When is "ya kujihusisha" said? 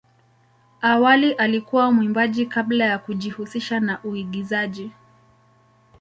2.85-3.79